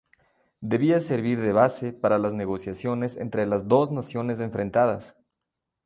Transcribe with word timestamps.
Debía 0.61 0.99
servir 0.99 1.39
de 1.39 1.51
base 1.51 1.93
para 1.93 2.17
las 2.17 2.33
negociaciones 2.33 3.17
entre 3.17 3.45
las 3.45 3.67
dos 3.67 3.91
naciones 3.91 4.39
enfrentadas. 4.39 5.15